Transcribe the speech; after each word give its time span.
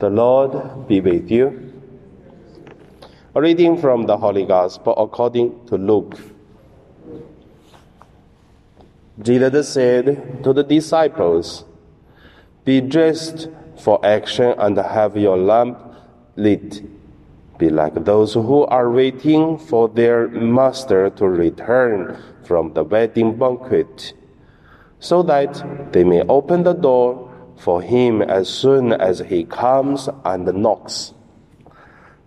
The 0.00 0.08
Lord 0.08 0.88
be 0.88 1.02
with 1.02 1.30
you. 1.30 1.74
A 3.34 3.40
reading 3.42 3.76
from 3.76 4.06
the 4.06 4.16
Holy 4.16 4.46
Gospel 4.46 4.94
according 4.96 5.66
to 5.66 5.76
Luke. 5.76 6.16
Jesus 9.20 9.68
said 9.68 10.42
to 10.42 10.54
the 10.54 10.64
disciples, 10.64 11.66
Be 12.64 12.80
dressed 12.80 13.50
for 13.76 14.00
action 14.02 14.54
and 14.56 14.78
have 14.78 15.18
your 15.18 15.36
lamp 15.36 15.78
lit. 16.34 16.82
Be 17.58 17.68
like 17.68 18.06
those 18.06 18.32
who 18.32 18.64
are 18.64 18.90
waiting 18.90 19.58
for 19.58 19.86
their 19.86 20.28
master 20.28 21.10
to 21.10 21.28
return 21.28 22.16
from 22.42 22.72
the 22.72 22.84
wedding 22.84 23.36
banquet, 23.36 24.14
so 24.98 25.22
that 25.24 25.92
they 25.92 26.04
may 26.04 26.22
open 26.22 26.62
the 26.62 26.72
door 26.72 27.29
for 27.60 27.82
him 27.82 28.22
as 28.22 28.48
soon 28.48 28.92
as 28.92 29.18
he 29.18 29.44
comes 29.44 30.08
and 30.24 30.46
knocks. 30.54 31.12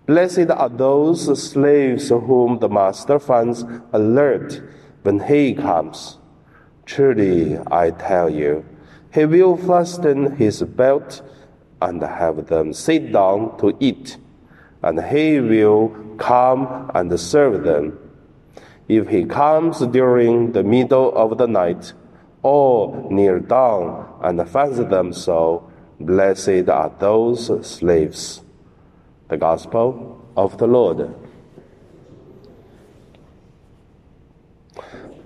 Blessed 0.06 0.52
are 0.52 0.70
those 0.70 1.42
slaves 1.42 2.10
whom 2.10 2.60
the 2.60 2.70
master 2.70 3.18
finds 3.20 3.66
alert 3.92 4.62
when 5.02 5.20
he 5.22 5.56
comes. 5.56 6.20
Truly, 6.86 7.58
I 7.72 7.92
tell 7.92 8.30
you, 8.30 8.64
he 9.12 9.26
will 9.26 9.58
fasten 9.58 10.36
his 10.36 10.62
belt 10.62 11.22
and 11.82 12.02
have 12.02 12.48
them 12.48 12.74
sit 12.74 13.12
down 13.12 13.58
to 13.58 13.76
eat, 13.80 14.18
and 14.84 15.04
he 15.04 15.40
will 15.40 15.90
come 16.18 16.92
and 16.94 17.20
serve 17.20 17.64
them. 17.64 17.98
If 18.88 19.08
he 19.08 19.26
comes 19.26 19.80
during 19.88 20.52
the 20.52 20.64
middle 20.64 21.16
of 21.16 21.38
the 21.38 21.48
night, 21.48 21.94
or 22.44 23.10
kneel 23.10 23.40
down 23.40 24.20
and 24.22 24.48
finds 24.50 24.78
them 24.78 25.14
so, 25.14 25.72
blessed 26.00 26.70
are 26.70 26.94
those 27.00 27.68
slaves. 27.68 28.42
The 29.30 29.38
Gospel 29.38 30.22
of 30.38 30.58
the 30.58 30.68
Lord. 30.68 31.16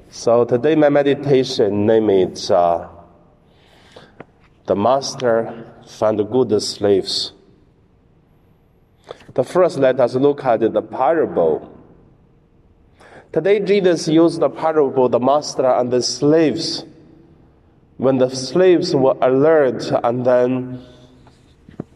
So 0.09 0.45
today 0.45 0.75
my 0.75 0.89
meditation 0.89 1.85
name 1.85 2.09
is 2.09 2.49
uh, 2.49 2.87
the 4.65 4.75
Master 4.75 5.73
found 5.85 6.17
good 6.31 6.61
slaves. 6.61 7.33
The 9.33 9.43
first, 9.43 9.77
let 9.77 9.99
us 9.99 10.15
look 10.15 10.43
at 10.43 10.61
the 10.61 10.81
parable. 10.81 11.77
Today 13.31 13.59
Jesus 13.59 14.07
used 14.07 14.39
the 14.39 14.49
parable, 14.49 15.09
the 15.09 15.19
master 15.19 15.67
and 15.67 15.93
the 15.93 16.01
slaves. 16.01 16.86
When 17.97 18.19
the 18.19 18.29
slaves 18.29 18.95
were 18.95 19.17
alert 19.21 19.91
and 20.03 20.23
then 20.23 20.85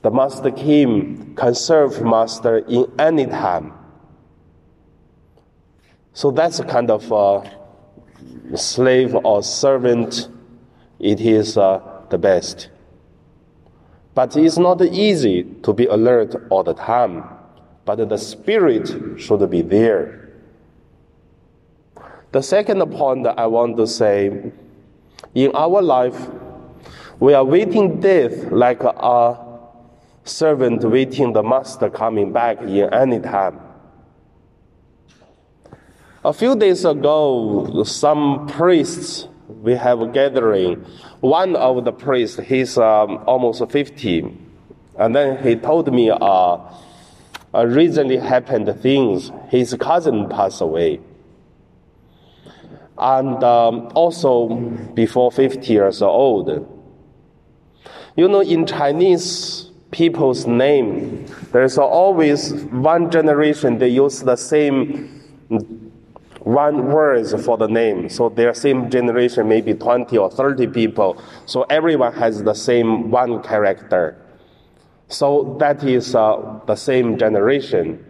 the 0.01 0.09
master 0.09 0.49
came, 0.49 1.35
can 1.35 1.53
serve 1.53 2.01
master 2.01 2.57
in 2.57 2.91
any 2.97 3.27
time. 3.27 3.73
So 6.13 6.31
that's 6.31 6.59
a 6.59 6.65
kind 6.65 6.89
of 6.89 7.03
slave 8.55 9.15
or 9.15 9.43
servant. 9.43 10.27
It 10.99 11.21
is 11.21 11.57
uh, 11.57 11.79
the 12.09 12.17
best. 12.17 12.69
But 14.13 14.35
it's 14.35 14.57
not 14.57 14.81
easy 14.81 15.43
to 15.63 15.71
be 15.71 15.85
alert 15.85 16.35
all 16.49 16.63
the 16.63 16.73
time. 16.73 17.23
But 17.85 18.09
the 18.09 18.17
spirit 18.17 19.19
should 19.19 19.49
be 19.49 19.61
there. 19.61 20.29
The 22.31 22.41
second 22.41 22.79
point 22.91 23.27
I 23.27 23.45
want 23.47 23.77
to 23.77 23.87
say 23.87 24.51
in 25.33 25.51
our 25.55 25.81
life, 25.81 26.29
we 27.19 27.33
are 27.33 27.45
waiting 27.45 27.99
death 27.99 28.51
like 28.51 28.81
a 28.83 29.39
servant 30.23 30.83
waiting 30.83 31.33
the 31.33 31.43
master 31.43 31.89
coming 31.89 32.31
back 32.31 32.61
in 32.61 32.93
any 32.93 33.19
time. 33.19 33.59
A 36.23 36.33
few 36.33 36.55
days 36.55 36.85
ago, 36.85 37.83
some 37.83 38.47
priests 38.47 39.27
we 39.47 39.73
have 39.73 40.01
a 40.01 40.07
gathering. 40.07 40.85
One 41.19 41.55
of 41.55 41.83
the 41.85 41.91
priests, 41.91 42.39
he's 42.39 42.77
um, 42.77 43.23
almost 43.27 43.63
50, 43.69 44.37
and 44.97 45.15
then 45.15 45.43
he 45.43 45.55
told 45.55 45.93
me 45.93 46.09
uh, 46.09 46.17
uh, 47.53 47.65
recently 47.65 48.17
happened 48.17 48.73
things. 48.81 49.31
His 49.49 49.75
cousin 49.79 50.29
passed 50.29 50.61
away, 50.61 50.99
and 53.01 53.43
um, 53.43 53.91
also 53.95 54.47
before 54.93 55.31
50 55.31 55.73
years 55.73 56.01
old. 56.01 56.47
You 58.15 58.27
know, 58.27 58.41
in 58.41 58.67
Chinese 58.67 59.71
people's 59.89 60.45
name, 60.45 61.25
there's 61.51 61.77
always 61.77 62.53
one 62.65 63.09
generation 63.09 63.79
they 63.79 63.89
use 63.89 64.21
the 64.21 64.35
same 64.35 65.19
one 66.43 66.87
words 66.91 67.33
for 67.43 67.57
the 67.57 67.67
name. 67.67 68.09
So 68.09 68.29
their 68.29 68.53
same 68.53 68.89
generation, 68.89 69.47
maybe 69.47 69.73
20 69.73 70.17
or 70.17 70.29
30 70.29 70.67
people. 70.67 71.21
So 71.45 71.63
everyone 71.69 72.13
has 72.13 72.43
the 72.43 72.53
same 72.53 73.11
one 73.11 73.43
character. 73.43 74.17
So 75.07 75.57
that 75.59 75.83
is 75.83 76.15
uh, 76.15 76.59
the 76.67 76.75
same 76.75 77.17
generation. 77.17 78.03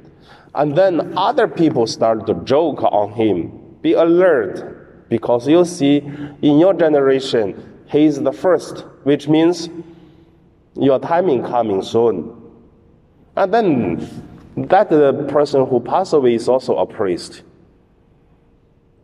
And 0.53 0.77
then 0.77 1.17
other 1.17 1.47
people 1.47 1.87
start 1.87 2.27
to 2.27 2.35
joke 2.43 2.83
on 2.83 3.13
him. 3.13 3.77
Be 3.81 3.93
alert, 3.93 4.80
because 5.11 5.45
you 5.45 5.65
see, 5.65 5.97
in 6.41 6.57
your 6.57 6.73
generation, 6.73 7.81
he 7.87 8.05
is 8.05 8.21
the 8.21 8.31
first, 8.31 8.85
which 9.03 9.27
means 9.27 9.69
your 10.75 10.99
timing 10.99 11.43
coming 11.43 11.81
soon. 11.81 12.33
And 13.35 13.53
then 13.53 13.97
that 14.55 14.89
the 14.89 15.27
person 15.27 15.65
who 15.67 15.81
passed 15.81 16.13
away 16.13 16.35
is 16.35 16.47
also 16.47 16.77
a 16.77 16.85
priest. 16.85 17.43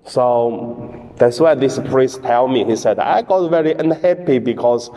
So 0.05 1.11
that's 1.17 1.41
why 1.41 1.55
this 1.55 1.77
priest 1.77 2.23
tell 2.23 2.47
me, 2.47 2.63
he 2.63 2.77
said, 2.77 2.99
I 2.99 3.21
got 3.21 3.49
very 3.49 3.73
unhappy 3.73 4.39
because 4.39 4.89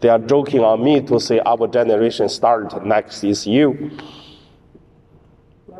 they 0.00 0.08
are 0.08 0.18
joking 0.18 0.60
on 0.60 0.82
me 0.82 1.02
to 1.02 1.20
say 1.20 1.40
our 1.40 1.68
generation 1.68 2.30
start 2.30 2.86
next 2.86 3.22
is 3.22 3.46
you. 3.46 3.90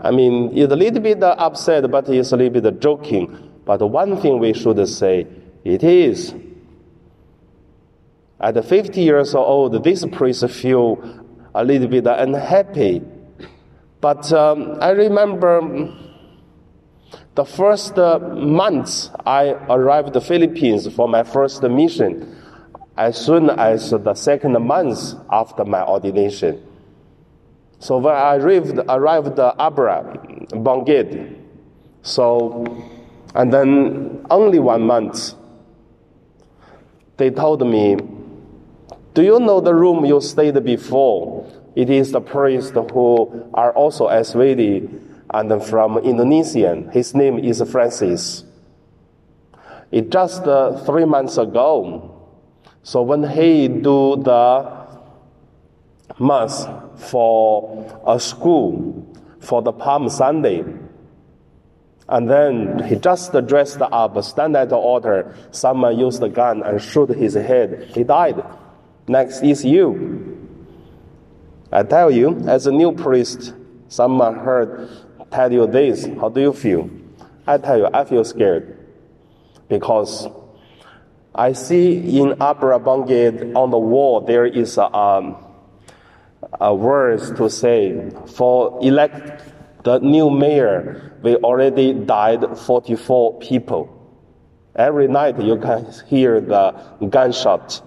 I 0.02 0.10
mean, 0.10 0.50
it's 0.54 0.70
a 0.70 0.76
little 0.76 1.00
bit 1.00 1.22
upset, 1.22 1.90
but 1.90 2.06
it's 2.10 2.32
a 2.32 2.36
little 2.36 2.60
bit 2.60 2.80
joking. 2.80 3.43
But 3.64 3.80
one 3.80 4.20
thing 4.20 4.38
we 4.38 4.52
should 4.52 4.86
say, 4.88 5.26
it 5.64 5.82
is. 5.82 6.34
At 8.40 8.62
50 8.62 9.00
years 9.00 9.34
old, 9.34 9.82
this 9.82 10.04
priest 10.12 10.48
feel 10.50 11.22
a 11.54 11.64
little 11.64 11.88
bit 11.88 12.06
unhappy. 12.06 13.02
But 14.00 14.30
um, 14.32 14.76
I 14.80 14.90
remember 14.90 15.96
the 17.34 17.44
first 17.44 17.98
uh, 17.98 18.18
months 18.18 19.10
I 19.24 19.50
arrived 19.68 20.12
the 20.12 20.20
Philippines 20.20 20.92
for 20.94 21.08
my 21.08 21.22
first 21.22 21.62
mission, 21.62 22.36
as 22.96 23.16
soon 23.16 23.48
as 23.50 23.90
the 23.90 24.14
second 24.14 24.52
month 24.62 25.14
after 25.30 25.64
my 25.64 25.82
ordination. 25.82 26.62
So 27.78 27.98
when 27.98 28.14
I 28.14 28.36
arrived, 28.36 28.78
arrived 28.88 29.38
at 29.38 29.54
Abra, 29.58 30.18
Bangued, 30.52 31.40
so, 32.04 32.64
and 33.34 33.52
then 33.52 34.24
only 34.30 34.58
one 34.58 34.82
month, 34.82 35.34
they 37.16 37.30
told 37.30 37.66
me, 37.66 37.96
do 39.14 39.22
you 39.22 39.38
know 39.38 39.60
the 39.60 39.74
room 39.74 40.04
you 40.04 40.20
stayed 40.20 40.62
before? 40.64 41.50
It 41.76 41.90
is 41.90 42.12
the 42.12 42.20
priest 42.20 42.74
who 42.74 43.50
are 43.54 43.72
also 43.72 44.08
Aswadi 44.08 45.00
and 45.30 45.64
from 45.64 45.98
Indonesian. 45.98 46.90
His 46.90 47.14
name 47.14 47.38
is 47.38 47.62
Francis. 47.70 48.44
It 49.90 50.10
just 50.10 50.42
uh, 50.44 50.76
three 50.84 51.04
months 51.04 51.38
ago. 51.38 52.10
So 52.82 53.02
when 53.02 53.28
he 53.28 53.68
do 53.68 54.16
the 54.16 54.86
mass 56.18 56.66
for 56.96 58.02
a 58.06 58.18
school 58.20 59.06
for 59.40 59.62
the 59.62 59.72
Palm 59.72 60.08
Sunday, 60.08 60.64
and 62.08 62.28
then 62.28 62.84
he 62.84 62.96
just 62.96 63.32
dressed 63.46 63.80
up, 63.80 64.22
stand 64.22 64.56
at 64.56 64.68
the 64.68 64.76
altar. 64.76 65.34
Someone 65.50 65.98
used 65.98 66.22
a 66.22 66.28
gun 66.28 66.62
and 66.62 66.80
shoot 66.80 67.08
his 67.08 67.34
head. 67.34 67.90
He 67.94 68.04
died. 68.04 68.44
Next 69.08 69.42
is 69.42 69.64
you. 69.64 70.30
I 71.72 71.82
tell 71.82 72.10
you, 72.10 72.38
as 72.46 72.66
a 72.66 72.72
new 72.72 72.92
priest, 72.92 73.54
someone 73.88 74.36
heard 74.36 74.88
tell 75.30 75.52
you 75.52 75.66
this, 75.66 76.06
how 76.20 76.28
do 76.28 76.40
you 76.40 76.52
feel? 76.52 76.88
I 77.46 77.58
tell 77.58 77.78
you, 77.78 77.88
I 77.92 78.04
feel 78.04 78.24
scared 78.24 78.78
because 79.68 80.28
I 81.34 81.52
see 81.52 82.20
in 82.20 82.40
Abra 82.40 82.78
Bangued 82.78 83.56
on 83.56 83.70
the 83.70 83.78
wall 83.78 84.20
there 84.20 84.46
is 84.46 84.78
a, 84.78 84.94
um, 84.94 85.36
a 86.60 86.72
words 86.72 87.32
to 87.32 87.50
say 87.50 88.10
for 88.26 88.78
elect 88.82 89.42
the 89.84 90.00
new 90.00 90.30
mayor. 90.30 91.12
We 91.22 91.36
already 91.36 91.92
died 91.92 92.58
44 92.58 93.38
people. 93.38 93.90
Every 94.74 95.06
night 95.06 95.40
you 95.40 95.56
can 95.56 95.86
hear 96.06 96.40
the 96.40 96.72
gunshot 97.08 97.80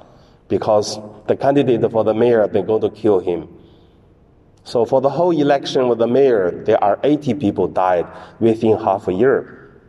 because 0.47 0.99
the 1.27 1.35
candidate 1.35 1.91
for 1.91 2.03
the 2.03 2.13
mayor 2.13 2.47
they're 2.47 2.63
going 2.63 2.81
to 2.81 2.89
kill 2.89 3.19
him. 3.19 3.49
So 4.63 4.85
for 4.85 5.01
the 5.01 5.09
whole 5.09 5.31
election 5.31 5.87
with 5.87 5.97
the 5.97 6.07
mayor, 6.07 6.63
there 6.65 6.81
are 6.83 6.99
80 7.03 7.33
people 7.35 7.67
died 7.67 8.05
within 8.39 8.77
half 8.77 9.07
a 9.07 9.13
year. 9.13 9.81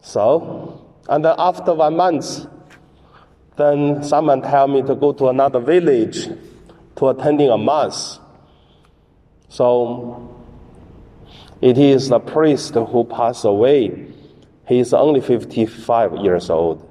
So, 0.00 0.86
and 1.08 1.24
then 1.24 1.34
after 1.38 1.74
one 1.74 1.96
month, 1.96 2.46
then 3.56 4.02
someone 4.02 4.42
tell 4.42 4.68
me 4.68 4.82
to 4.82 4.94
go 4.94 5.12
to 5.12 5.28
another 5.28 5.60
village 5.60 6.28
to 6.96 7.08
attending 7.08 7.50
a 7.50 7.58
mass. 7.58 8.20
So 9.54 10.34
it 11.60 11.78
is 11.78 12.08
the 12.08 12.18
priest 12.18 12.74
who 12.74 13.04
passed 13.04 13.44
away. 13.44 14.08
He 14.66 14.80
is 14.80 14.92
only 14.92 15.20
55 15.20 16.16
years 16.16 16.50
old. 16.50 16.82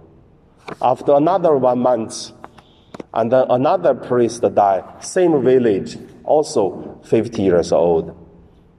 After 0.82 1.14
another 1.14 1.58
one 1.58 1.80
month, 1.80 2.32
and 3.14 3.34
then 3.34 3.48
another 3.50 3.94
priest 3.94 4.44
died, 4.56 5.04
same 5.04 5.44
village, 5.44 5.98
also 6.24 7.02
50 7.04 7.42
years 7.42 7.74
old. 7.74 8.16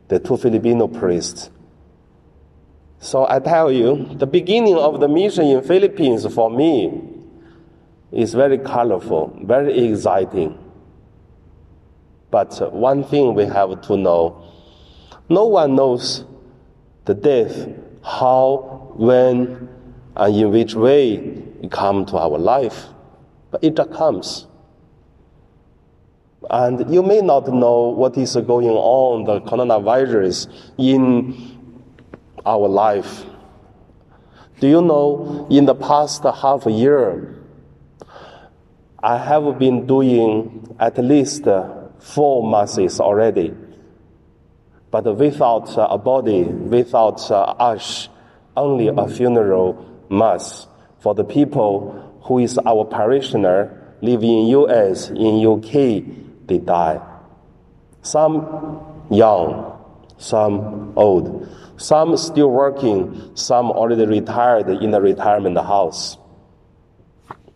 The 0.09 0.19
two 0.19 0.39
Filipino 0.39 0.89
priests. 0.89 1.51
So 3.01 3.27
I 3.29 3.39
tell 3.39 3.71
you, 3.71 4.09
the 4.15 4.27
beginning 4.27 4.77
of 4.77 4.99
the 5.01 5.09
mission 5.09 5.45
in 5.45 5.63
Philippines 5.63 6.27
for 6.33 6.49
me 6.49 7.03
is 8.11 8.33
very 8.33 8.57
colorful, 8.57 9.39
very 9.43 9.91
exciting. 9.91 10.64
But 12.35 12.73
one 12.73 13.05
thing 13.05 13.35
we 13.37 13.45
have 13.45 13.81
to 13.83 13.97
know 13.97 14.43
no 15.29 15.47
one 15.47 15.77
knows 15.77 16.25
the 17.05 17.15
death, 17.15 17.69
how, 18.03 18.91
when, 18.97 19.69
and 20.17 20.35
in 20.35 20.51
which 20.51 20.75
way 20.75 21.15
it 21.63 21.71
comes 21.71 22.11
to 22.11 22.19
our 22.19 22.37
life. 22.37 22.87
But 23.53 23.63
it 23.63 23.79
comes. 23.93 24.49
And 26.51 26.93
you 26.93 27.05
may 27.05 27.21
not 27.21 27.47
know 27.55 27.91
what 27.91 28.19
is 28.19 28.35
going 28.35 28.69
on, 28.69 29.23
the 29.27 29.41
coronavirus, 29.43 30.49
in 30.77 31.71
our 32.45 32.67
life. 32.67 33.27
Do 34.59 34.67
you 34.67 34.83
know, 34.83 35.47
in 35.49 35.67
the 35.67 35.77
past 35.77 36.25
half 36.25 36.67
a 36.67 36.73
year, 36.73 37.39
I 39.01 39.19
have 39.19 39.57
been 39.57 39.87
doing 39.87 40.75
at 40.81 40.99
least 40.99 41.47
four 42.05 42.49
masses 42.49 43.01
already. 43.01 43.55
But 44.91 45.17
without 45.17 45.77
uh, 45.77 45.89
a 45.91 45.99
body, 45.99 46.45
without 46.45 47.31
uh, 47.31 47.55
ash, 47.59 48.09
only 48.57 48.89
a 48.89 49.09
funeral 49.09 50.05
mass 50.11 50.67
for 51.01 51.15
the 51.15 51.25
people 51.25 52.21
who 52.23 52.39
is 52.39 52.59
our 52.59 52.85
parishioner 52.85 53.97
live 54.03 54.23
in 54.23 54.47
US, 54.49 55.09
in 55.11 55.45
UK, 55.45 56.47
they 56.47 56.59
die. 56.59 57.01
Some 58.03 59.07
young, 59.11 59.73
some 60.19 60.93
old, 60.97 61.49
some 61.79 62.17
still 62.19 62.51
working, 62.51 63.35
some 63.35 63.71
already 63.71 64.05
retired 64.05 64.69
in 64.69 64.91
the 64.91 65.01
retirement 65.01 65.57
house. 65.57 66.19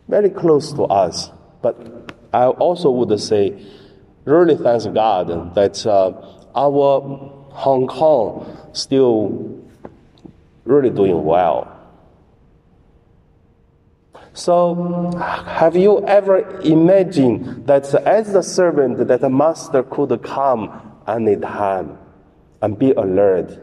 Very 0.08 0.30
close 0.30 0.72
to 0.72 0.84
us. 0.84 1.30
But 1.60 2.14
I 2.32 2.46
also 2.46 2.90
would 2.90 3.20
say 3.20 3.62
really 4.28 4.56
thanks 4.56 4.86
God 4.86 5.54
that 5.54 5.86
uh, 5.86 6.12
our 6.54 7.00
Hong 7.50 7.86
Kong 7.86 8.68
still 8.72 9.64
really 10.64 10.90
doing 10.90 11.24
well. 11.24 11.74
So, 14.34 15.10
have 15.18 15.74
you 15.74 16.06
ever 16.06 16.60
imagined 16.60 17.66
that 17.66 17.92
as 18.06 18.34
a 18.34 18.42
servant, 18.42 19.08
that 19.08 19.20
the 19.20 19.28
master 19.28 19.82
could 19.82 20.22
come 20.22 20.92
anytime 21.08 21.98
and 22.62 22.78
be 22.78 22.92
alert? 22.92 23.58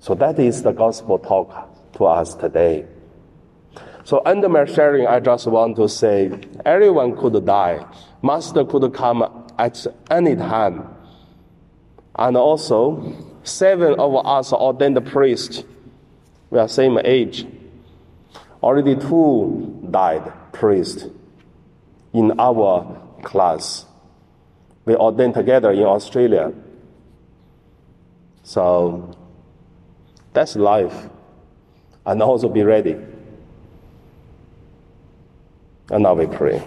So 0.00 0.14
that 0.16 0.38
is 0.38 0.62
the 0.62 0.72
gospel 0.72 1.18
talk 1.18 1.92
to 1.94 2.04
us 2.04 2.34
today. 2.34 2.86
So 4.04 4.20
under 4.26 4.50
my 4.50 4.66
sharing, 4.66 5.06
I 5.06 5.18
just 5.18 5.46
want 5.46 5.76
to 5.76 5.88
say 5.88 6.30
everyone 6.64 7.16
could 7.16 7.44
die. 7.46 7.86
Master 8.24 8.64
could 8.64 8.90
come 8.94 9.44
at 9.58 9.86
any 10.10 10.34
time. 10.34 10.88
And 12.16 12.38
also, 12.38 13.14
seven 13.42 14.00
of 14.00 14.24
us 14.24 14.50
ordained 14.50 15.04
priests. 15.04 15.62
We 16.48 16.58
are 16.58 16.66
same 16.66 16.98
age. 17.04 17.46
Already 18.62 18.96
two 18.96 19.86
died 19.90 20.32
priests 20.52 21.04
in 22.14 22.40
our 22.40 22.98
class. 23.22 23.84
We 24.86 24.96
ordained 24.96 25.34
together 25.34 25.72
in 25.72 25.82
Australia. 25.82 26.54
So 28.42 29.14
that's 30.32 30.56
life. 30.56 31.10
And 32.06 32.22
also 32.22 32.48
be 32.48 32.62
ready. 32.62 32.96
And 35.90 36.04
now 36.04 36.14
we 36.14 36.26
pray. 36.26 36.66